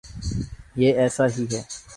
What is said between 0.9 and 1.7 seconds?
ایسا ہی ہے۔